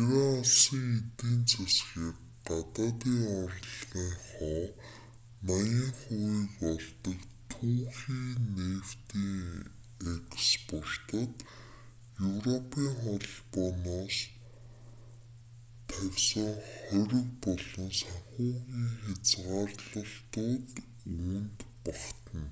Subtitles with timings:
[0.00, 4.58] иран улсын эдийн засаг гадаадын орлогынхоо
[5.48, 7.20] 80%-ийг олдог
[7.52, 8.28] түүхий
[8.58, 9.48] нефтийн
[10.14, 11.34] экспортод
[12.30, 14.16] европийн холбооноос
[15.90, 20.66] тавьсан хориг болон санхүүгийн хязгаарлалтууд
[21.16, 22.50] үүнд багтана